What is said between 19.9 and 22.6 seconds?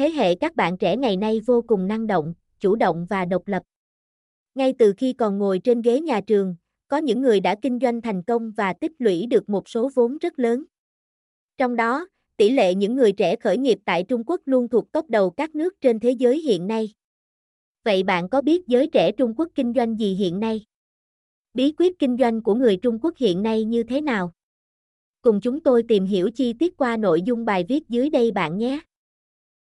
gì hiện nay? Bí quyết kinh doanh của